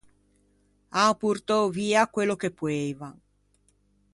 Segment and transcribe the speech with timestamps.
[1.01, 3.15] An portou via quello che poeivan.